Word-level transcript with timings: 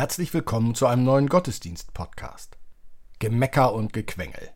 Herzlich 0.00 0.32
willkommen 0.32 0.74
zu 0.74 0.86
einem 0.86 1.04
neuen 1.04 1.28
Gottesdienst-Podcast. 1.28 2.56
Gemecker 3.18 3.74
und 3.74 3.92
Gequengel. 3.92 4.48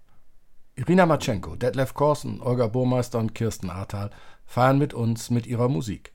Irina 0.75 1.05
Matschenko, 1.05 1.55
Detlef 1.55 1.93
Korsen, 1.93 2.41
Olga 2.41 2.67
Burmeister 2.67 3.19
und 3.19 3.35
Kirsten 3.35 3.69
Ahrtal 3.69 4.09
feiern 4.47 4.79
mit 4.79 4.95
uns 4.95 5.29
mit 5.29 5.47
ihrer 5.47 5.69
Musik. 5.69 6.15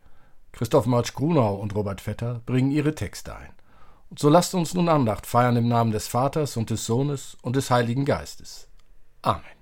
Christoph 0.51 0.87
Marsch 0.87 1.13
Grunau 1.13 1.53
und 1.57 1.75
Robert 1.75 2.01
Vetter 2.01 2.41
bringen 2.47 2.71
ihre 2.71 2.95
Texte 2.95 3.35
ein. 3.35 3.51
Und 4.09 4.17
so 4.17 4.29
lasst 4.29 4.55
uns 4.55 4.73
nun 4.73 4.89
Andacht 4.89 5.27
feiern 5.27 5.57
im 5.57 5.67
Namen 5.67 5.91
des 5.91 6.07
Vaters 6.07 6.57
und 6.57 6.71
des 6.71 6.87
Sohnes 6.87 7.37
und 7.43 7.55
des 7.55 7.69
Heiligen 7.69 8.05
Geistes. 8.05 8.67
Amen. 9.21 9.58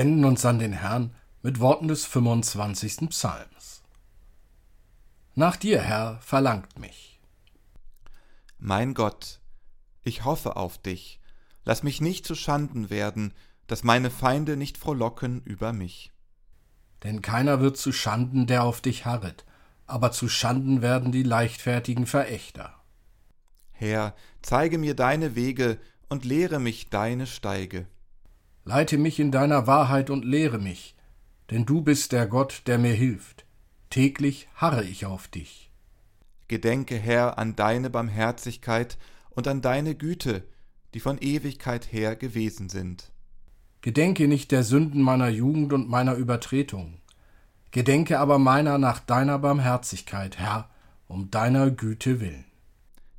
Wenden 0.00 0.24
uns 0.24 0.46
an 0.46 0.58
den 0.58 0.72
Herrn 0.72 1.14
mit 1.42 1.60
Worten 1.60 1.86
des 1.86 2.06
25. 2.06 3.10
Psalms. 3.10 3.82
Nach 5.34 5.56
dir, 5.56 5.82
Herr, 5.82 6.18
verlangt 6.22 6.78
mich. 6.78 7.20
Mein 8.58 8.94
Gott, 8.94 9.40
ich 10.02 10.24
hoffe 10.24 10.56
auf 10.56 10.78
dich, 10.78 11.20
lass 11.66 11.82
mich 11.82 12.00
nicht 12.00 12.26
zu 12.26 12.34
Schanden 12.34 12.88
werden, 12.88 13.34
dass 13.66 13.84
meine 13.84 14.10
Feinde 14.10 14.56
nicht 14.56 14.78
frohlocken 14.78 15.42
über 15.42 15.74
mich. 15.74 16.12
Denn 17.02 17.20
keiner 17.20 17.60
wird 17.60 17.76
zu 17.76 17.92
Schanden, 17.92 18.46
der 18.46 18.64
auf 18.64 18.80
dich 18.80 19.04
harret, 19.04 19.44
aber 19.86 20.12
zu 20.12 20.30
Schanden 20.30 20.80
werden 20.80 21.12
die 21.12 21.24
leichtfertigen 21.24 22.06
Verächter. 22.06 22.74
Herr, 23.72 24.14
zeige 24.40 24.78
mir 24.78 24.96
deine 24.96 25.34
Wege 25.34 25.78
und 26.08 26.24
lehre 26.24 26.58
mich 26.58 26.88
deine 26.88 27.26
Steige. 27.26 27.86
Leite 28.64 28.98
mich 28.98 29.18
in 29.18 29.32
deiner 29.32 29.66
Wahrheit 29.66 30.10
und 30.10 30.24
lehre 30.24 30.58
mich, 30.58 30.94
denn 31.50 31.66
du 31.66 31.80
bist 31.80 32.12
der 32.12 32.26
Gott, 32.26 32.62
der 32.66 32.78
mir 32.78 32.92
hilft. 32.92 33.44
Täglich 33.88 34.48
harre 34.54 34.84
ich 34.84 35.06
auf 35.06 35.28
dich. 35.28 35.70
Gedenke, 36.48 36.96
Herr, 36.96 37.38
an 37.38 37.56
deine 37.56 37.90
Barmherzigkeit 37.90 38.98
und 39.30 39.48
an 39.48 39.62
deine 39.62 39.94
Güte, 39.94 40.44
die 40.94 41.00
von 41.00 41.18
Ewigkeit 41.18 41.92
her 41.92 42.16
gewesen 42.16 42.68
sind. 42.68 43.12
Gedenke 43.80 44.28
nicht 44.28 44.52
der 44.52 44.62
Sünden 44.62 45.00
meiner 45.00 45.28
Jugend 45.28 45.72
und 45.72 45.88
meiner 45.88 46.14
Übertretungen. 46.14 47.00
Gedenke 47.70 48.18
aber 48.18 48.38
meiner 48.38 48.78
nach 48.78 48.98
deiner 48.98 49.38
Barmherzigkeit, 49.38 50.38
Herr, 50.38 50.68
um 51.06 51.30
deiner 51.30 51.70
Güte 51.70 52.20
willen. 52.20 52.44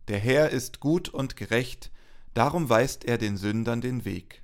Der 0.08 0.20
Herr 0.20 0.50
ist 0.50 0.80
gut 0.80 1.10
und 1.10 1.36
gerecht, 1.36 1.90
darum 2.34 2.70
weist 2.70 3.06
er 3.06 3.18
den 3.18 3.38
Sündern 3.38 3.82
den 3.82 4.04
Weg. 4.04 4.41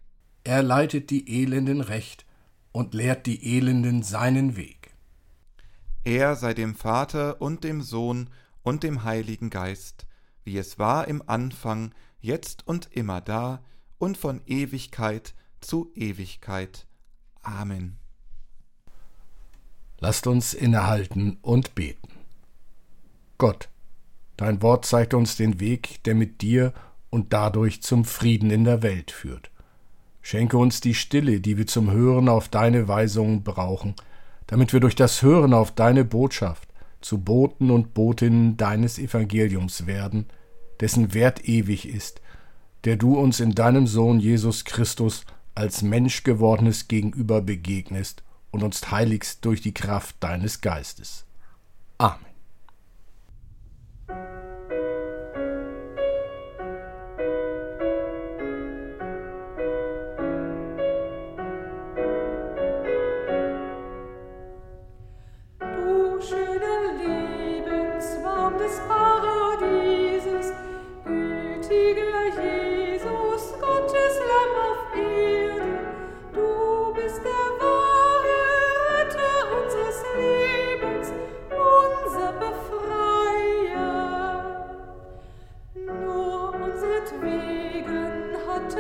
Er 0.48 0.64
leitet 0.64 1.10
die 1.10 1.42
Elenden 1.44 1.82
recht 1.82 2.26
und 2.72 2.94
lehrt 2.94 3.26
die 3.26 3.58
Elenden 3.58 4.02
seinen 4.02 4.56
Weg. 4.56 4.94
Er 6.06 6.38
sei 6.38 6.54
dem 6.54 6.74
Vater 6.74 7.42
und 7.42 7.66
dem 7.66 7.82
Sohn 7.82 8.30
und 8.64 8.84
dem 8.84 9.04
Heiligen 9.04 9.50
Geist, 9.50 10.08
wie 10.46 10.58
es 10.58 10.80
war 10.80 11.10
im 11.10 11.22
Anfang, 11.28 11.94
jetzt 12.22 12.66
und 12.66 12.88
immer 12.94 13.20
da 13.20 13.62
und 13.98 14.18
von 14.18 14.40
Ewigkeit 14.46 15.36
zu 15.60 15.92
Ewigkeit. 15.96 16.88
Amen. 17.42 17.98
Lasst 20.00 20.28
uns 20.28 20.54
innehalten 20.54 21.40
und 21.42 21.76
beten. 21.76 22.08
Gott, 23.38 23.68
dein 24.38 24.62
Wort 24.62 24.86
zeigt 24.86 25.14
uns 25.14 25.36
den 25.36 25.60
Weg, 25.60 26.02
der 26.06 26.16
mit 26.16 26.42
dir 26.42 26.74
und 27.10 27.34
dadurch 27.34 27.82
zum 27.82 28.06
Frieden 28.06 28.50
in 28.50 28.64
der 28.64 28.82
Welt 28.82 29.12
führt. 29.12 29.52
Schenke 30.30 30.58
uns 30.58 30.82
die 30.82 30.94
Stille, 30.94 31.40
die 31.40 31.58
wir 31.58 31.68
zum 31.68 31.90
Hören 31.90 32.28
auf 32.28 32.50
deine 32.50 32.90
Weisungen 32.90 33.44
brauchen, 33.44 33.96
damit 34.48 34.74
wir 34.74 34.82
durch 34.82 34.94
das 34.94 35.22
Hören 35.22 35.54
auf 35.54 35.72
deine 35.72 36.04
Botschaft 36.04 36.68
zu 37.00 37.20
Boten 37.20 37.72
und 37.72 37.94
Botinnen 37.94 38.58
deines 38.58 39.00
Evangeliums 39.00 39.88
werden, 39.88 40.26
dessen 40.82 41.14
Wert 41.14 41.48
ewig 41.48 41.88
ist, 41.88 42.20
der 42.84 42.98
du 42.98 43.18
uns 43.18 43.40
in 43.40 43.56
deinem 43.56 43.88
Sohn 43.88 44.20
Jesus 44.20 44.66
Christus 44.66 45.24
als 45.56 45.82
Mensch 45.82 46.24
gewordenes 46.24 46.90
Gegenüber 46.90 47.40
begegnest 47.40 48.22
und 48.52 48.64
uns 48.64 48.92
heiligst 48.92 49.46
durch 49.46 49.62
die 49.62 49.74
Kraft 49.74 50.18
deines 50.20 50.60
Geistes. 50.60 51.26
Amen. 52.00 52.37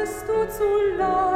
Uns 0.07 0.23
von 0.23 0.47
Grund 0.47 1.01
auf, 1.01 1.26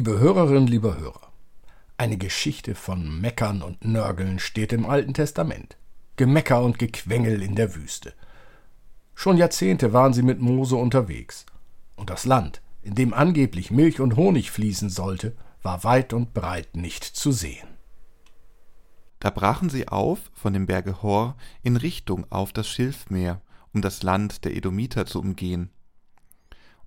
Liebe 0.00 0.18
Hörerinnen, 0.18 0.66
liebe 0.66 0.98
Hörer, 0.98 1.30
eine 1.98 2.16
Geschichte 2.16 2.74
von 2.74 3.20
Meckern 3.20 3.60
und 3.60 3.84
Nörgeln 3.84 4.38
steht 4.38 4.72
im 4.72 4.86
Alten 4.86 5.12
Testament. 5.12 5.76
Gemecker 6.16 6.62
und 6.62 6.78
Gequengel 6.78 7.42
in 7.42 7.54
der 7.54 7.74
Wüste. 7.74 8.14
Schon 9.14 9.36
Jahrzehnte 9.36 9.92
waren 9.92 10.14
sie 10.14 10.22
mit 10.22 10.40
Mose 10.40 10.76
unterwegs. 10.76 11.44
Und 11.96 12.08
das 12.08 12.24
Land, 12.24 12.62
in 12.80 12.94
dem 12.94 13.12
angeblich 13.12 13.70
Milch 13.70 14.00
und 14.00 14.16
Honig 14.16 14.50
fließen 14.50 14.88
sollte, 14.88 15.36
war 15.62 15.84
weit 15.84 16.14
und 16.14 16.32
breit 16.32 16.76
nicht 16.76 17.04
zu 17.04 17.30
sehen. 17.30 17.68
Da 19.18 19.28
brachen 19.28 19.68
sie 19.68 19.86
auf 19.86 20.30
von 20.32 20.54
dem 20.54 20.64
Berge 20.64 21.02
Hor 21.02 21.36
in 21.62 21.76
Richtung 21.76 22.24
auf 22.30 22.54
das 22.54 22.66
Schilfmeer, 22.70 23.42
um 23.74 23.82
das 23.82 24.02
Land 24.02 24.46
der 24.46 24.56
Edomiter 24.56 25.04
zu 25.04 25.20
umgehen. 25.20 25.68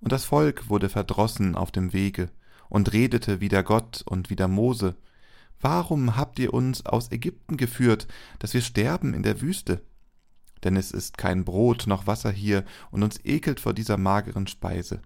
Und 0.00 0.10
das 0.10 0.24
Volk 0.24 0.68
wurde 0.68 0.88
verdrossen 0.88 1.54
auf 1.54 1.70
dem 1.70 1.92
Wege, 1.92 2.28
und 2.68 2.92
redete 2.92 3.40
wider 3.40 3.62
Gott 3.62 4.02
und 4.06 4.30
wider 4.30 4.48
Mose, 4.48 4.96
Warum 5.64 6.14
habt 6.14 6.38
ihr 6.40 6.52
uns 6.52 6.84
aus 6.84 7.10
Ägypten 7.10 7.56
geführt, 7.56 8.06
dass 8.38 8.52
wir 8.52 8.60
sterben 8.60 9.14
in 9.14 9.22
der 9.22 9.40
Wüste? 9.40 9.80
Denn 10.62 10.76
es 10.76 10.90
ist 10.90 11.16
kein 11.16 11.46
Brot 11.46 11.86
noch 11.86 12.06
Wasser 12.06 12.30
hier, 12.30 12.66
und 12.90 13.02
uns 13.02 13.18
ekelt 13.24 13.60
vor 13.60 13.72
dieser 13.72 13.96
mageren 13.96 14.46
Speise. 14.46 15.00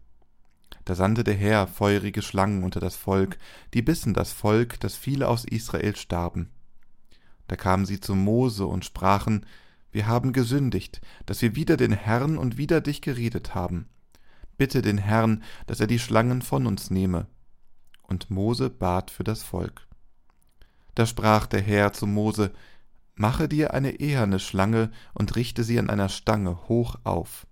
Da 0.84 0.96
sandte 0.96 1.22
der 1.22 1.36
Herr 1.36 1.68
feurige 1.68 2.22
Schlangen 2.22 2.64
unter 2.64 2.80
das 2.80 2.96
Volk, 2.96 3.38
die 3.72 3.82
bissen 3.82 4.14
das 4.14 4.32
Volk, 4.32 4.80
dass 4.80 4.96
viele 4.96 5.28
aus 5.28 5.44
Israel 5.44 5.94
starben. 5.94 6.50
Da 7.46 7.54
kamen 7.54 7.86
sie 7.86 8.00
zu 8.00 8.16
Mose 8.16 8.66
und 8.66 8.84
sprachen, 8.84 9.46
Wir 9.92 10.08
haben 10.08 10.32
gesündigt, 10.32 11.00
dass 11.24 11.40
wir 11.40 11.54
wider 11.54 11.76
den 11.76 11.92
Herrn 11.92 12.36
und 12.36 12.58
wider 12.58 12.80
dich 12.80 13.00
geredet 13.00 13.54
haben. 13.54 13.86
Bitte 14.56 14.82
den 14.82 14.98
Herrn, 14.98 15.44
dass 15.68 15.78
er 15.78 15.86
die 15.86 16.00
Schlangen 16.00 16.42
von 16.42 16.66
uns 16.66 16.90
nehme 16.90 17.28
und 18.08 18.30
Mose 18.30 18.70
bat 18.70 19.10
für 19.12 19.24
das 19.24 19.42
Volk. 19.42 19.86
Da 20.94 21.06
sprach 21.06 21.46
der 21.46 21.60
Herr 21.60 21.92
zu 21.92 22.06
Mose, 22.06 22.52
Mache 23.14 23.48
dir 23.48 23.74
eine 23.74 23.98
eherne 23.98 24.38
Schlange 24.38 24.92
und 25.12 25.34
richte 25.34 25.64
sie 25.64 25.78
an 25.78 25.90
einer 25.90 26.08
Stange 26.08 26.68
hoch 26.68 26.96
auf. 27.02 27.48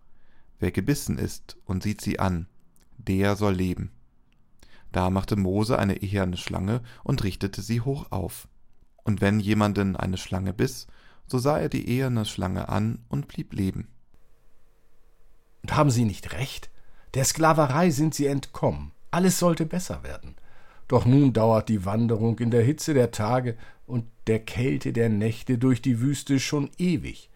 Wer 0.60 0.70
gebissen 0.70 1.18
ist 1.18 1.56
und 1.64 1.82
sieht 1.82 2.00
sie 2.00 2.20
an, 2.20 2.46
der 2.98 3.34
soll 3.34 3.54
leben. 3.54 3.90
Da 4.92 5.10
machte 5.10 5.34
Mose 5.34 5.78
eine 5.78 5.96
eherne 6.02 6.36
Schlange 6.36 6.82
und 7.02 7.24
richtete 7.24 7.62
sie 7.62 7.80
hoch 7.80 8.10
auf. 8.10 8.48
Und 9.02 9.20
wenn 9.20 9.40
jemanden 9.40 9.96
eine 9.96 10.16
Schlange 10.16 10.52
biss, 10.52 10.86
so 11.26 11.38
sah 11.38 11.58
er 11.58 11.68
die 11.68 11.88
eherne 11.88 12.24
Schlange 12.24 12.68
an 12.68 13.04
und 13.08 13.26
blieb 13.26 13.52
leben. 13.52 13.88
Und 15.62 15.74
haben 15.76 15.90
sie 15.90 16.04
nicht 16.04 16.32
recht? 16.32 16.70
Der 17.14 17.24
Sklaverei 17.24 17.90
sind 17.90 18.14
sie 18.14 18.26
entkommen. 18.26 18.92
Alles 19.10 19.40
sollte 19.40 19.66
besser 19.66 20.04
werden. 20.04 20.36
Doch 20.88 21.04
nun 21.04 21.32
dauert 21.32 21.68
die 21.68 21.84
Wanderung 21.84 22.38
in 22.38 22.50
der 22.50 22.62
Hitze 22.62 22.94
der 22.94 23.10
Tage 23.10 23.56
und 23.86 24.04
der 24.26 24.40
Kälte 24.40 24.92
der 24.92 25.08
Nächte 25.08 25.58
durch 25.58 25.82
die 25.82 26.00
Wüste 26.00 26.38
schon 26.38 26.70
ewig. 26.78 27.30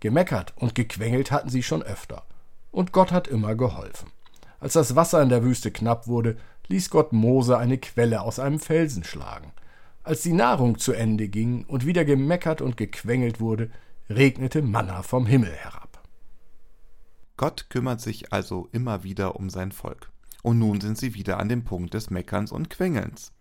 Gemeckert 0.00 0.54
und 0.56 0.74
gequengelt 0.74 1.30
hatten 1.30 1.50
sie 1.50 1.62
schon 1.62 1.82
öfter. 1.82 2.24
Und 2.70 2.92
Gott 2.92 3.12
hat 3.12 3.28
immer 3.28 3.54
geholfen. 3.54 4.10
Als 4.58 4.74
das 4.74 4.96
Wasser 4.96 5.20
in 5.22 5.28
der 5.28 5.42
Wüste 5.42 5.70
knapp 5.70 6.06
wurde, 6.06 6.36
ließ 6.68 6.90
Gott 6.90 7.12
Mose 7.12 7.58
eine 7.58 7.78
Quelle 7.78 8.22
aus 8.22 8.38
einem 8.38 8.58
Felsen 8.58 9.04
schlagen. 9.04 9.52
Als 10.04 10.22
die 10.22 10.32
Nahrung 10.32 10.78
zu 10.78 10.92
Ende 10.92 11.28
ging 11.28 11.64
und 11.64 11.86
wieder 11.86 12.04
gemeckert 12.04 12.60
und 12.60 12.76
gequengelt 12.76 13.40
wurde, 13.40 13.70
regnete 14.08 14.62
Manna 14.62 15.02
vom 15.02 15.26
Himmel 15.26 15.52
herab. 15.52 16.02
Gott 17.36 17.70
kümmert 17.70 18.00
sich 18.00 18.32
also 18.32 18.68
immer 18.72 19.04
wieder 19.04 19.36
um 19.36 19.50
sein 19.50 19.72
Volk. 19.72 20.11
Und 20.42 20.58
nun 20.58 20.80
sind 20.80 20.98
sie 20.98 21.14
wieder 21.14 21.38
an 21.38 21.48
dem 21.48 21.64
Punkt 21.64 21.94
des 21.94 22.10
Meckerns 22.10 22.52
und 22.52 22.68
Quengelns. 22.68 23.32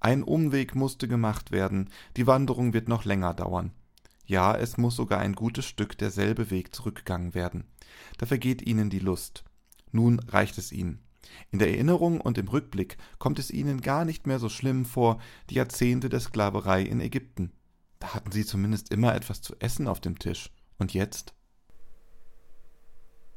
Ein 0.00 0.24
Umweg 0.24 0.74
musste 0.74 1.06
gemacht 1.06 1.52
werden, 1.52 1.88
die 2.16 2.26
Wanderung 2.26 2.72
wird 2.72 2.88
noch 2.88 3.04
länger 3.04 3.34
dauern. 3.34 3.70
Ja, 4.24 4.56
es 4.56 4.76
muss 4.76 4.96
sogar 4.96 5.20
ein 5.20 5.34
gutes 5.34 5.64
Stück 5.64 5.96
derselbe 5.98 6.50
Weg 6.50 6.74
zurückgegangen 6.74 7.34
werden. 7.34 7.64
Da 8.18 8.26
vergeht 8.26 8.62
ihnen 8.62 8.90
die 8.90 8.98
Lust. 8.98 9.44
Nun 9.92 10.18
reicht 10.20 10.58
es 10.58 10.72
ihnen. 10.72 11.00
In 11.50 11.58
der 11.58 11.68
Erinnerung 11.68 12.20
und 12.20 12.38
im 12.38 12.48
Rückblick 12.48 12.96
kommt 13.18 13.38
es 13.38 13.50
ihnen 13.50 13.80
gar 13.80 14.04
nicht 14.04 14.26
mehr 14.26 14.38
so 14.38 14.48
schlimm 14.48 14.84
vor, 14.84 15.20
die 15.50 15.54
Jahrzehnte 15.54 16.08
der 16.08 16.20
Sklaverei 16.20 16.82
in 16.82 17.00
Ägypten. 17.00 17.52
Da 17.98 18.14
hatten 18.14 18.32
sie 18.32 18.44
zumindest 18.44 18.92
immer 18.92 19.14
etwas 19.14 19.42
zu 19.42 19.54
essen 19.60 19.86
auf 19.86 20.00
dem 20.00 20.18
Tisch. 20.18 20.50
Und 20.78 20.94
jetzt? 20.94 21.34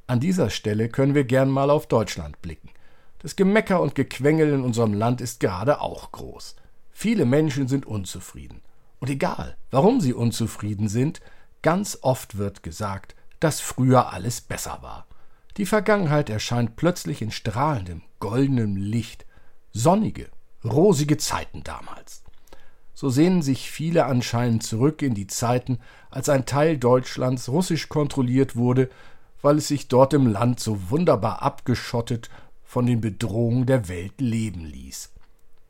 An 0.07 0.19
dieser 0.19 0.49
Stelle 0.49 0.89
können 0.89 1.13
wir 1.13 1.23
gern 1.23 1.49
mal 1.49 1.69
auf 1.69 1.87
Deutschland 1.87 2.41
blicken. 2.41 2.69
Das 3.25 3.35
Gemecker 3.35 3.81
und 3.81 3.95
Gequengel 3.95 4.53
in 4.53 4.61
unserem 4.61 4.93
Land 4.93 5.19
ist 5.19 5.39
gerade 5.39 5.81
auch 5.81 6.11
groß. 6.11 6.55
Viele 6.91 7.25
Menschen 7.25 7.67
sind 7.67 7.87
unzufrieden. 7.87 8.61
Und 8.99 9.09
egal, 9.09 9.57
warum 9.71 9.99
sie 9.99 10.13
unzufrieden 10.13 10.89
sind, 10.89 11.21
ganz 11.63 11.97
oft 12.03 12.37
wird 12.37 12.61
gesagt, 12.61 13.15
dass 13.39 13.61
früher 13.61 14.13
alles 14.13 14.41
besser 14.41 14.77
war. 14.83 15.07
Die 15.57 15.65
Vergangenheit 15.65 16.29
erscheint 16.29 16.75
plötzlich 16.75 17.23
in 17.23 17.31
strahlendem, 17.31 18.03
goldenem 18.19 18.75
Licht. 18.75 19.25
Sonnige, 19.73 20.27
rosige 20.63 21.17
Zeiten 21.17 21.63
damals. 21.63 22.21
So 22.93 23.09
sehnen 23.09 23.41
sich 23.41 23.71
viele 23.71 24.05
anscheinend 24.05 24.61
zurück 24.61 25.01
in 25.01 25.15
die 25.15 25.25
Zeiten, 25.25 25.79
als 26.11 26.29
ein 26.29 26.45
Teil 26.45 26.77
Deutschlands 26.77 27.49
russisch 27.49 27.89
kontrolliert 27.89 28.55
wurde, 28.55 28.87
weil 29.41 29.57
es 29.57 29.67
sich 29.67 29.87
dort 29.87 30.13
im 30.13 30.27
Land 30.27 30.59
so 30.59 30.91
wunderbar 30.91 31.41
abgeschottet 31.41 32.29
von 32.75 32.85
den 32.85 32.99
Bedrohungen 32.99 33.65
der 33.65 33.87
Welt 33.87 34.19
leben 34.19 34.65
ließ. 34.65 35.13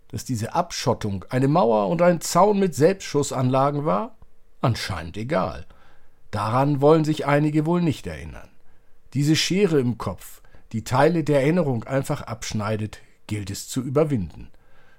Dass 0.07 0.25
diese 0.25 0.55
Abschottung 0.55 1.23
eine 1.29 1.47
Mauer 1.47 1.87
und 1.89 2.01
ein 2.01 2.19
Zaun 2.19 2.57
mit 2.57 2.73
Selbstschussanlagen 2.73 3.85
war? 3.85 4.17
Anscheinend 4.61 5.15
egal. 5.15 5.67
Daran 6.31 6.81
wollen 6.81 7.05
sich 7.05 7.27
einige 7.27 7.67
wohl 7.67 7.83
nicht 7.83 8.07
erinnern. 8.07 8.49
Diese 9.13 9.35
Schere 9.35 9.79
im 9.79 9.99
Kopf, 9.99 10.41
die 10.71 10.83
Teile 10.83 11.23
der 11.23 11.41
Erinnerung 11.41 11.83
einfach 11.83 12.23
abschneidet, 12.23 13.01
gilt 13.27 13.51
es 13.51 13.67
zu 13.67 13.83
überwinden. 13.83 14.49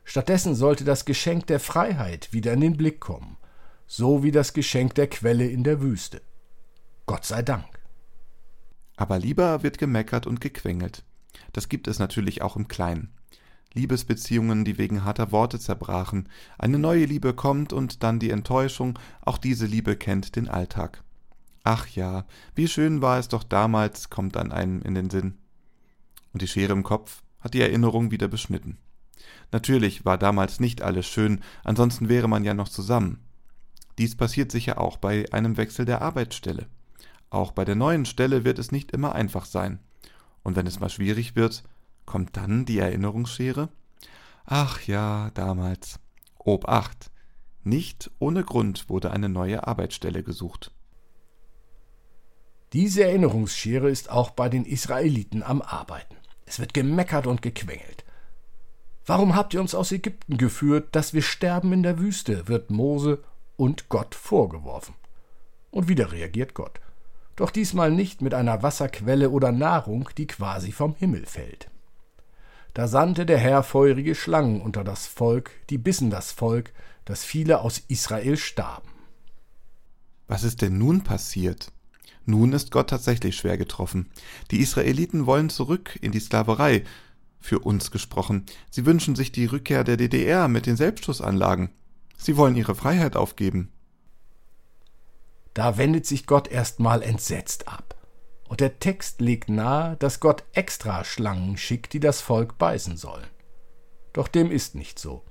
Stattdessen 0.05 0.55
sollte 0.55 0.85
das 0.85 1.07
Geschenk 1.07 1.49
der 1.49 1.59
Freiheit 1.59 2.33
wieder 2.33 2.53
in 2.53 2.61
den 2.61 2.77
Blick 2.77 3.01
kommen, 3.01 3.37
so 3.89 4.23
wie 4.23 4.31
das 4.31 4.53
Geschenk 4.53 4.95
der 4.95 5.09
Quelle 5.09 5.49
in 5.49 5.65
der 5.65 5.81
Wüste. 5.81 6.23
Gott 7.07 7.25
sei 7.25 7.43
Dank. 7.43 7.67
Aber 8.97 9.19
lieber 9.19 9.65
wird 9.65 9.79
gemeckert 9.79 10.29
und 10.29 10.41
gequengelt. 10.41 11.03
Das 11.53 11.69
gibt 11.69 11.89
es 11.89 11.99
natürlich 11.99 12.43
auch 12.43 12.57
im 12.57 12.69
Kleinen. 12.69 13.13
Liebesbeziehungen, 13.75 14.65
die 14.65 14.79
wegen 14.79 15.05
harter 15.05 15.33
Worte 15.33 15.61
zerbrachen, 15.61 16.29
eine 16.59 16.79
neue 16.79 17.05
Liebe 17.05 17.35
kommt 17.35 17.73
und 17.73 18.03
dann 18.03 18.19
die 18.19 18.31
Enttäuschung, 18.31 18.99
auch 19.21 19.39
diese 19.39 19.67
Liebe 19.67 19.97
kennt 19.97 20.35
den 20.35 20.49
Alltag. 20.49 21.03
Ach 21.63 21.87
ja, 21.89 22.25
wie 22.55 22.69
schön 22.69 23.03
war 23.03 23.19
es 23.19 23.29
doch 23.29 23.43
damals, 23.43 24.09
kommt 24.09 24.37
an 24.37 24.51
einem 24.51 24.81
in 24.83 24.95
den 24.95 25.11
Sinn. 25.11 25.35
Und 26.33 26.43
die 26.43 26.49
Schere 26.49 26.73
im 26.73 26.85
Kopf 26.85 27.23
hat 27.41 27.55
die 27.55 27.61
Erinnerung 27.61 28.11
wieder 28.11 28.29
beschnitten. 28.29 28.79
Natürlich 29.53 30.05
war 30.05 30.19
damals 30.19 30.61
nicht 30.61 30.83
alles 30.83 31.07
schön, 31.07 31.41
ansonsten 31.65 32.09
wäre 32.09 32.29
man 32.29 32.45
ja 32.45 32.55
noch 32.55 32.69
zusammen. 32.69 33.21
Dies 33.99 34.17
passiert 34.17 34.53
sicher 34.53 34.81
auch 34.81 34.97
bei 34.97 35.31
einem 35.33 35.57
Wechsel 35.57 35.85
der 35.85 36.03
Arbeitsstelle. 36.03 36.67
Auch 37.31 37.53
bei 37.53 37.65
der 37.65 37.75
neuen 37.75 38.05
Stelle 38.05 38.45
wird 38.45 38.59
es 38.59 38.73
nicht 38.73 38.93
immer 38.93 39.15
einfach 39.15 39.45
sein. 39.45 39.81
Und 40.47 40.55
wenn 40.55 40.69
es 40.69 40.79
mal 40.79 40.89
schwierig 40.89 41.35
wird, 41.35 41.65
kommt 42.05 42.37
dann 42.37 42.67
die 42.67 42.79
Erinnerungsschere? 42.79 43.69
Ach 44.45 44.81
ja, 44.83 45.33
damals. 45.35 45.99
Obacht. 46.39 47.11
Nicht 47.65 48.13
ohne 48.21 48.45
Grund 48.45 48.89
wurde 48.89 49.11
eine 49.11 49.29
neue 49.29 49.67
Arbeitsstelle 49.67 50.23
gesucht. 50.23 50.71
Diese 52.73 53.03
Erinnerungsschere 53.03 53.91
ist 53.91 54.09
auch 54.09 54.31
bei 54.31 54.49
den 54.49 54.65
Israeliten 54.65 55.43
am 55.43 55.63
Arbeiten. 55.63 56.15
Es 56.45 56.61
wird 56.61 56.75
gemeckert 56.75 57.27
und 57.27 57.43
gequengelt. 57.43 58.05
Warum 59.05 59.35
habt 59.35 59.53
ihr 59.53 59.61
uns 59.61 59.75
aus 59.75 59.91
Ägypten 59.91 60.37
geführt, 60.37 60.95
dass 60.95 61.13
wir 61.13 61.23
sterben 61.23 61.73
in 61.73 61.83
der 61.83 61.99
Wüste? 61.99 62.47
wird 62.47 62.71
Mose 62.71 63.25
und 63.57 63.89
Gott 63.89 64.15
vorgeworfen. 64.15 64.95
Und 65.73 65.89
wieder 65.89 66.13
reagiert 66.13 66.55
Gott 66.55 66.79
doch 67.37 67.51
diesmal 67.51 67.91
nicht 67.91 68.23
mit 68.23 68.35
einer 68.35 68.63
Wasserquelle 68.63 69.31
oder 69.31 69.53
Nahrung, 69.53 70.09
die 70.17 70.27
quasi 70.27 70.73
vom 70.73 70.95
Himmel 70.95 71.27
fällt. 71.27 71.71
Da 72.75 72.89
sandte 72.89 73.25
der 73.25 73.39
Herr 73.39 73.63
feurige 73.63 74.15
Schlangen 74.15 74.61
unter 74.61 74.85
das 74.85 75.07
Volk, 75.07 75.51
die 75.71 75.79
bissen 75.79 76.11
das 76.11 76.33
Volk, 76.33 76.73
dass 77.05 77.25
viele 77.25 77.61
aus 77.61 77.79
Israel 77.89 78.37
starben. 78.37 78.89
Was 80.27 80.43
ist 80.43 80.61
denn 80.61 80.77
nun 80.77 81.03
passiert? 81.03 81.73
Nun 82.25 82.53
ist 82.53 82.73
Gott 82.73 82.91
tatsächlich 82.91 83.37
schwer 83.37 83.57
getroffen. 83.57 84.11
Die 84.51 84.59
Israeliten 84.59 85.27
wollen 85.27 85.49
zurück 85.49 85.97
in 86.03 86.11
die 86.13 86.21
Sklaverei. 86.21 86.83
Für 87.39 87.61
uns 87.61 87.93
gesprochen. 87.93 88.45
Sie 88.71 88.85
wünschen 88.85 89.15
sich 89.15 89.31
die 89.31 89.47
Rückkehr 89.47 89.85
der 89.85 89.97
DDR 89.97 90.49
mit 90.49 90.67
den 90.67 90.77
Selbstschussanlagen. 90.77 91.71
Sie 92.19 92.37
wollen 92.37 92.57
ihre 92.57 92.75
Freiheit 92.75 93.15
aufgeben. 93.15 93.71
Da 95.57 95.79
wendet 95.79 96.05
sich 96.05 96.27
Gott 96.27 96.49
erstmal 96.49 97.03
entsetzt 97.03 97.67
ab. 97.67 97.95
Und 98.47 98.61
der 98.61 98.79
Text 98.79 99.23
legt 99.23 99.49
nahe, 99.49 99.97
dass 99.97 100.21
Gott 100.21 100.45
extra 100.53 101.03
Schlangen 101.03 101.57
schickt, 101.57 101.95
die 101.95 101.99
das 101.99 102.21
Volk 102.21 102.59
beißen 102.59 102.99
sollen. 102.99 103.27
Doch 104.13 104.29
dem 104.29 104.51
ist 104.51 104.75
nicht 104.75 104.99
so. 104.99 105.23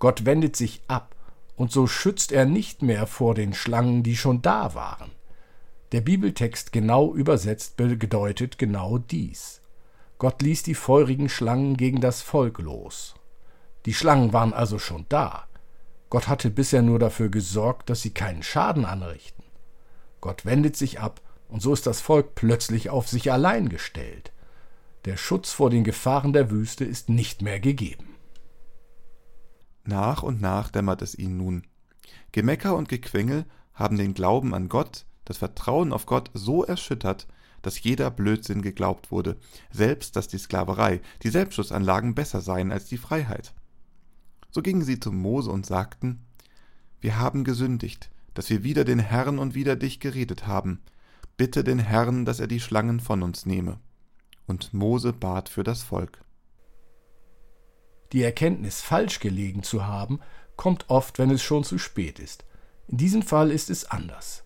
Gott 0.00 0.24
wendet 0.24 0.56
sich 0.56 0.82
ab, 0.88 1.14
und 1.54 1.70
so 1.70 1.86
schützt 1.86 2.32
er 2.32 2.46
nicht 2.46 2.82
mehr 2.82 3.06
vor 3.06 3.36
den 3.36 3.54
Schlangen, 3.54 4.02
die 4.02 4.16
schon 4.16 4.42
da 4.42 4.74
waren. 4.74 5.12
Der 5.92 6.00
Bibeltext 6.00 6.72
genau 6.72 7.14
übersetzt 7.14 7.76
bedeutet 7.76 8.58
genau 8.58 8.98
dies. 8.98 9.60
Gott 10.18 10.42
ließ 10.42 10.64
die 10.64 10.74
feurigen 10.74 11.28
Schlangen 11.28 11.76
gegen 11.76 12.00
das 12.00 12.22
Volk 12.22 12.58
los. 12.58 13.14
Die 13.86 13.94
Schlangen 13.94 14.32
waren 14.32 14.52
also 14.52 14.80
schon 14.80 15.06
da. 15.08 15.46
Gott 16.08 16.26
hatte 16.26 16.50
bisher 16.50 16.82
nur 16.82 16.98
dafür 16.98 17.28
gesorgt, 17.28 17.88
dass 17.88 18.02
sie 18.02 18.10
keinen 18.10 18.42
Schaden 18.42 18.84
anrichten. 18.84 19.39
Gott 20.20 20.44
wendet 20.44 20.76
sich 20.76 21.00
ab, 21.00 21.20
und 21.48 21.62
so 21.62 21.72
ist 21.72 21.86
das 21.86 22.00
Volk 22.00 22.34
plötzlich 22.34 22.90
auf 22.90 23.08
sich 23.08 23.32
allein 23.32 23.68
gestellt. 23.68 24.32
Der 25.04 25.16
Schutz 25.16 25.52
vor 25.52 25.70
den 25.70 25.82
Gefahren 25.82 26.32
der 26.32 26.50
Wüste 26.50 26.84
ist 26.84 27.08
nicht 27.08 27.42
mehr 27.42 27.58
gegeben. 27.58 28.16
Nach 29.84 30.22
und 30.22 30.40
nach 30.40 30.70
dämmert 30.70 31.02
es 31.02 31.14
ihnen 31.14 31.38
nun. 31.38 31.66
Gemecker 32.32 32.76
und 32.76 32.88
Gequengel 32.88 33.46
haben 33.72 33.96
den 33.96 34.14
Glauben 34.14 34.54
an 34.54 34.68
Gott, 34.68 35.06
das 35.24 35.38
Vertrauen 35.38 35.92
auf 35.92 36.06
Gott 36.06 36.30
so 36.34 36.64
erschüttert, 36.64 37.26
dass 37.62 37.82
jeder 37.82 38.10
Blödsinn 38.10 38.62
geglaubt 38.62 39.10
wurde, 39.10 39.36
selbst 39.70 40.16
dass 40.16 40.28
die 40.28 40.38
Sklaverei, 40.38 41.00
die 41.22 41.30
Selbstschussanlagen 41.30 42.14
besser 42.14 42.40
seien 42.40 42.72
als 42.72 42.86
die 42.86 42.98
Freiheit. 42.98 43.54
So 44.50 44.62
gingen 44.62 44.82
sie 44.82 45.00
zu 45.00 45.12
Mose 45.12 45.50
und 45.50 45.66
sagten, 45.66 46.26
Wir 47.00 47.18
haben 47.18 47.44
gesündigt, 47.44 48.10
dass 48.40 48.48
wir 48.48 48.64
wider 48.64 48.84
den 48.86 49.00
Herrn 49.00 49.38
und 49.38 49.54
wider 49.54 49.76
dich 49.76 50.00
geredet 50.00 50.46
haben. 50.46 50.80
Bitte 51.36 51.62
den 51.62 51.78
Herrn, 51.78 52.24
dass 52.24 52.40
er 52.40 52.46
die 52.46 52.58
Schlangen 52.58 52.98
von 52.98 53.22
uns 53.22 53.44
nehme. 53.44 53.78
Und 54.46 54.72
Mose 54.72 55.12
bat 55.12 55.50
für 55.50 55.62
das 55.62 55.82
Volk. 55.82 56.24
Die 58.12 58.22
Erkenntnis, 58.22 58.80
falsch 58.80 59.20
gelegen 59.20 59.62
zu 59.62 59.86
haben, 59.86 60.20
kommt 60.56 60.88
oft, 60.88 61.18
wenn 61.18 61.30
es 61.30 61.42
schon 61.42 61.64
zu 61.64 61.76
spät 61.76 62.18
ist. 62.18 62.46
In 62.88 62.96
diesem 62.96 63.20
Fall 63.20 63.50
ist 63.50 63.68
es 63.68 63.84
anders. 63.90 64.44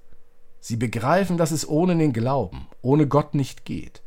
Sie 0.59 0.77
begreifen, 0.77 1.37
dass 1.37 1.53
es 1.53 1.69
ohne 1.69 1.97
den 1.97 2.13
Glauben, 2.13 2.67
ohne 2.83 3.07
Gott 3.07 3.35
nicht 3.35 3.65
geht. 3.65 4.03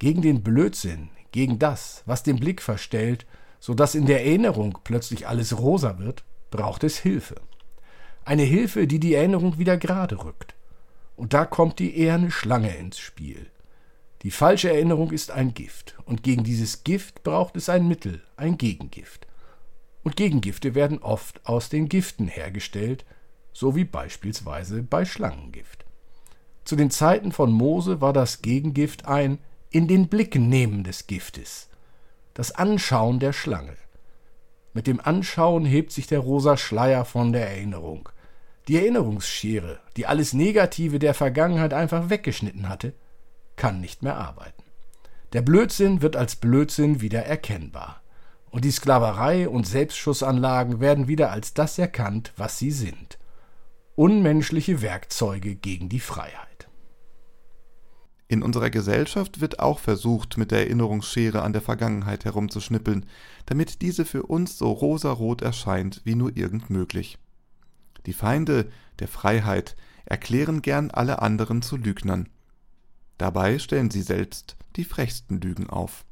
Gegen 0.00 0.20
den 0.20 0.42
Blödsinn, 0.42 1.10
gegen 1.30 1.60
das, 1.60 2.02
was 2.06 2.24
den 2.24 2.40
Blick 2.40 2.60
verstellt, 2.60 3.24
so 3.60 3.72
dass 3.72 3.94
in 3.94 4.06
der 4.06 4.26
Erinnerung 4.26 4.78
plötzlich 4.82 5.28
alles 5.28 5.56
rosa 5.56 6.00
wird, 6.00 6.24
braucht 6.50 6.82
es 6.82 6.98
Hilfe. 6.98 7.36
Eine 8.26 8.42
Hilfe, 8.42 8.88
die 8.88 8.98
die 8.98 9.14
Erinnerung 9.14 9.56
wieder 9.56 9.76
gerade 9.76 10.24
rückt. 10.24 10.56
Und 11.14 11.32
da 11.32 11.44
kommt 11.44 11.78
die 11.78 11.96
eherne 11.96 12.32
Schlange 12.32 12.76
ins 12.76 12.98
Spiel. 12.98 13.46
Die 14.22 14.32
falsche 14.32 14.68
Erinnerung 14.68 15.12
ist 15.12 15.30
ein 15.30 15.54
Gift, 15.54 15.96
und 16.06 16.24
gegen 16.24 16.42
dieses 16.42 16.82
Gift 16.82 17.22
braucht 17.22 17.54
es 17.56 17.68
ein 17.68 17.86
Mittel, 17.86 18.24
ein 18.36 18.58
Gegengift. 18.58 19.28
Und 20.02 20.16
Gegengifte 20.16 20.74
werden 20.74 20.98
oft 20.98 21.46
aus 21.46 21.68
den 21.68 21.88
Giften 21.88 22.26
hergestellt, 22.26 23.04
so 23.52 23.76
wie 23.76 23.84
beispielsweise 23.84 24.82
bei 24.82 25.04
Schlangengift. 25.04 25.84
Zu 26.64 26.74
den 26.74 26.90
Zeiten 26.90 27.30
von 27.30 27.52
Mose 27.52 28.00
war 28.00 28.12
das 28.12 28.42
Gegengift 28.42 29.06
ein 29.06 29.38
in 29.70 29.86
den 29.86 30.08
Blick 30.08 30.34
nehmen 30.34 30.82
des 30.82 31.06
Giftes, 31.06 31.68
das 32.34 32.50
Anschauen 32.50 33.20
der 33.20 33.32
Schlange. 33.32 33.76
Mit 34.74 34.88
dem 34.88 35.00
Anschauen 35.00 35.64
hebt 35.64 35.92
sich 35.92 36.08
der 36.08 36.18
rosa 36.18 36.56
Schleier 36.56 37.04
von 37.04 37.32
der 37.32 37.48
Erinnerung. 37.48 38.08
Die 38.68 38.76
Erinnerungsschere, 38.76 39.78
die 39.96 40.06
alles 40.06 40.32
Negative 40.32 40.98
der 40.98 41.14
Vergangenheit 41.14 41.72
einfach 41.72 42.10
weggeschnitten 42.10 42.68
hatte, 42.68 42.94
kann 43.54 43.80
nicht 43.80 44.02
mehr 44.02 44.16
arbeiten. 44.16 44.64
Der 45.32 45.42
Blödsinn 45.42 46.02
wird 46.02 46.16
als 46.16 46.36
Blödsinn 46.36 47.00
wieder 47.00 47.24
erkennbar. 47.24 48.02
Und 48.50 48.64
die 48.64 48.70
Sklaverei 48.70 49.48
und 49.48 49.66
Selbstschussanlagen 49.66 50.80
werden 50.80 51.08
wieder 51.08 51.30
als 51.30 51.54
das 51.54 51.78
erkannt, 51.78 52.32
was 52.36 52.58
sie 52.58 52.70
sind. 52.70 53.18
Unmenschliche 53.94 54.82
Werkzeuge 54.82 55.54
gegen 55.54 55.88
die 55.88 56.00
Freiheit. 56.00 56.68
In 58.28 58.42
unserer 58.42 58.70
Gesellschaft 58.70 59.40
wird 59.40 59.60
auch 59.60 59.78
versucht, 59.78 60.36
mit 60.36 60.50
der 60.50 60.60
Erinnerungsschere 60.60 61.42
an 61.42 61.52
der 61.52 61.62
Vergangenheit 61.62 62.24
herumzuschnippeln, 62.24 63.06
damit 63.46 63.82
diese 63.82 64.04
für 64.04 64.24
uns 64.24 64.58
so 64.58 64.72
rosarot 64.72 65.42
erscheint 65.42 66.00
wie 66.04 66.16
nur 66.16 66.36
irgend 66.36 66.68
möglich. 66.68 67.18
Die 68.06 68.12
Feinde 68.12 68.70
der 69.00 69.08
Freiheit 69.08 69.76
erklären 70.04 70.62
gern 70.62 70.90
alle 70.90 71.20
anderen 71.20 71.62
zu 71.62 71.76
Lügnern. 71.76 72.28
Dabei 73.18 73.58
stellen 73.58 73.90
sie 73.90 74.02
selbst 74.02 74.56
die 74.76 74.84
frechsten 74.84 75.40
Lügen 75.40 75.68
auf. 75.68 76.04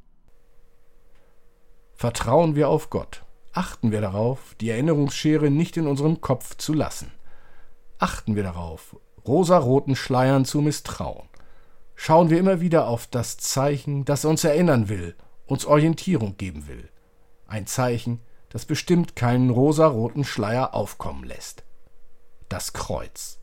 Vertrauen 1.93 2.55
wir 2.55 2.67
auf 2.67 2.89
Gott. 2.89 3.23
Achten 3.53 3.91
wir 3.91 4.01
darauf, 4.01 4.55
die 4.59 4.69
Erinnerungsschere 4.69 5.49
nicht 5.49 5.77
in 5.77 5.87
unserem 5.87 6.19
Kopf 6.19 6.57
zu 6.57 6.73
lassen. 6.73 7.11
Achten 7.99 8.35
wir 8.35 8.43
darauf, 8.43 8.97
rosaroten 9.25 9.95
Schleiern 9.95 10.43
zu 10.43 10.59
misstrauen. 10.61 11.29
Schauen 11.95 12.29
wir 12.29 12.37
immer 12.37 12.59
wieder 12.59 12.87
auf 12.87 13.07
das 13.07 13.37
Zeichen, 13.37 14.03
das 14.03 14.25
uns 14.25 14.43
erinnern 14.43 14.89
will, 14.89 15.15
uns 15.45 15.65
Orientierung 15.65 16.35
geben 16.35 16.67
will. 16.67 16.89
Ein 17.47 17.67
Zeichen, 17.67 18.19
das 18.49 18.65
bestimmt 18.65 19.15
keinen 19.15 19.49
rosaroten 19.49 20.25
Schleier 20.25 20.73
aufkommen 20.73 21.23
lässt. 21.23 21.64
Das 22.49 22.73
Kreuz. 22.73 23.39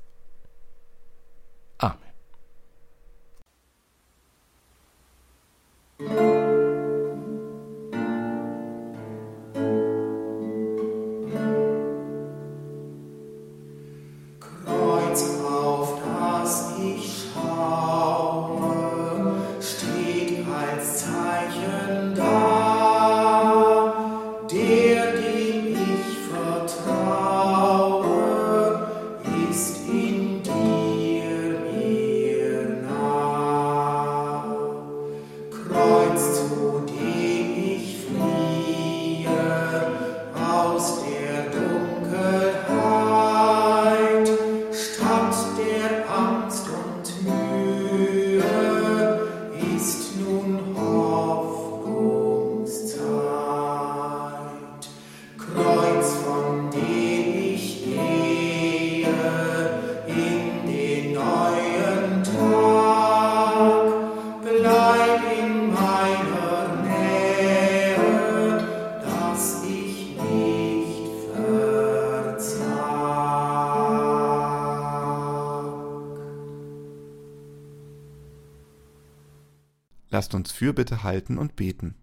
Lasst 80.33 80.49
uns 80.49 80.53
Fürbitte 80.53 81.03
halten 81.03 81.37
und 81.37 81.57
beten. 81.57 81.95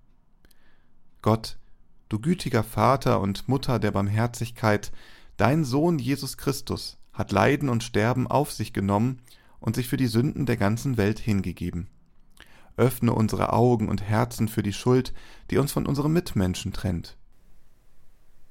Gott, 1.23 1.57
du 2.09 2.19
gütiger 2.19 2.63
Vater 2.63 3.21
und 3.21 3.47
Mutter 3.49 3.79
der 3.79 3.89
Barmherzigkeit, 3.89 4.91
dein 5.37 5.63
Sohn 5.65 5.97
Jesus 5.97 6.37
Christus 6.37 6.99
hat 7.11 7.31
Leiden 7.31 7.69
und 7.69 7.83
Sterben 7.83 8.27
auf 8.27 8.51
sich 8.51 8.71
genommen 8.71 9.19
und 9.59 9.75
sich 9.75 9.87
für 9.87 9.97
die 9.97 10.05
Sünden 10.05 10.45
der 10.45 10.57
ganzen 10.57 10.97
Welt 10.97 11.17
hingegeben. 11.17 11.87
Öffne 12.77 13.13
unsere 13.13 13.51
Augen 13.51 13.89
und 13.89 14.03
Herzen 14.03 14.47
für 14.47 14.61
die 14.61 14.73
Schuld, 14.73 15.11
die 15.49 15.57
uns 15.57 15.71
von 15.71 15.87
unseren 15.87 16.13
Mitmenschen 16.13 16.71
trennt. 16.71 17.17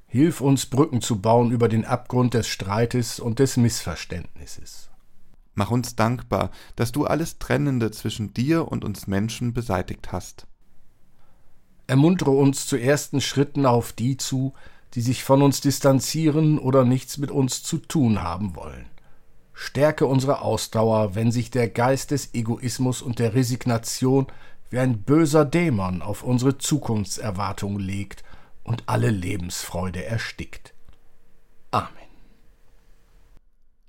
Hilf 0.08 0.40
uns, 0.40 0.66
Brücken 0.66 1.02
zu 1.02 1.20
bauen 1.20 1.52
über 1.52 1.68
den 1.68 1.84
Abgrund 1.84 2.34
des 2.34 2.48
Streites 2.48 3.20
und 3.20 3.38
des 3.38 3.56
Missverständnisses. 3.56 4.90
Mach 5.58 5.72
uns 5.72 5.96
dankbar, 5.96 6.52
dass 6.76 6.92
du 6.92 7.04
alles 7.04 7.40
Trennende 7.40 7.90
zwischen 7.90 8.32
dir 8.32 8.70
und 8.70 8.84
uns 8.84 9.08
Menschen 9.08 9.54
beseitigt 9.54 10.12
hast. 10.12 10.46
Ermuntere 11.88 12.30
uns 12.30 12.68
zu 12.68 12.76
ersten 12.76 13.20
Schritten 13.20 13.66
auf 13.66 13.92
die 13.92 14.16
zu, 14.16 14.54
die 14.94 15.00
sich 15.00 15.24
von 15.24 15.42
uns 15.42 15.60
distanzieren 15.60 16.60
oder 16.60 16.84
nichts 16.84 17.18
mit 17.18 17.32
uns 17.32 17.64
zu 17.64 17.78
tun 17.78 18.22
haben 18.22 18.54
wollen. 18.54 18.86
Stärke 19.52 20.06
unsere 20.06 20.42
Ausdauer, 20.42 21.16
wenn 21.16 21.32
sich 21.32 21.50
der 21.50 21.68
Geist 21.68 22.12
des 22.12 22.34
Egoismus 22.34 23.02
und 23.02 23.18
der 23.18 23.34
Resignation 23.34 24.28
wie 24.70 24.78
ein 24.78 25.02
böser 25.02 25.44
Dämon 25.44 26.02
auf 26.02 26.22
unsere 26.22 26.58
Zukunftserwartung 26.58 27.80
legt 27.80 28.22
und 28.62 28.84
alle 28.86 29.10
Lebensfreude 29.10 30.04
erstickt. 30.04 30.72
Amen. 31.72 32.07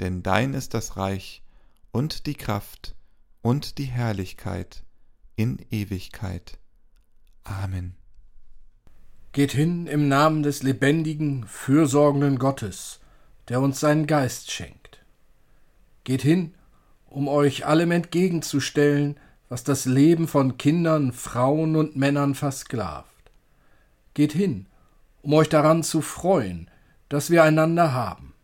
Denn 0.00 0.22
dein 0.22 0.54
ist 0.54 0.74
das 0.74 0.96
Reich 0.96 1.42
und 1.92 2.26
die 2.26 2.34
Kraft 2.34 2.94
und 3.42 3.78
die 3.78 3.84
Herrlichkeit 3.84 4.82
in 5.36 5.58
Ewigkeit. 5.70 6.58
Amen. 7.44 7.94
Geht 9.32 9.52
hin 9.52 9.86
im 9.86 10.08
Namen 10.08 10.42
des 10.42 10.62
lebendigen, 10.62 11.46
fürsorgenden 11.46 12.38
Gottes, 12.38 13.00
der 13.48 13.60
uns 13.60 13.78
seinen 13.78 14.06
Geist 14.06 14.50
schenkt. 14.50 15.04
Geht 16.04 16.22
hin, 16.22 16.54
um 17.06 17.28
euch 17.28 17.66
allem 17.66 17.90
entgegenzustellen, 17.90 19.18
was 19.48 19.64
das 19.64 19.84
Leben 19.84 20.28
von 20.28 20.56
Kindern, 20.58 21.12
Frauen 21.12 21.76
und 21.76 21.96
Männern 21.96 22.34
versklavt. 22.34 23.30
Geht 24.14 24.32
hin, 24.32 24.66
um 25.22 25.34
euch 25.34 25.48
daran 25.48 25.82
zu 25.82 26.00
freuen, 26.00 26.70
dass 27.08 27.30
wir 27.30 27.42
einander 27.42 27.92
haben. 27.92 28.34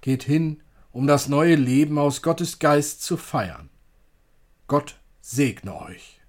Geht 0.00 0.22
hin, 0.22 0.62
um 0.92 1.06
das 1.06 1.28
neue 1.28 1.54
Leben 1.54 1.98
aus 1.98 2.22
Gottes 2.22 2.58
Geist 2.58 3.02
zu 3.02 3.16
feiern. 3.16 3.70
Gott 4.66 4.96
segne 5.20 5.80
euch. 5.80 6.19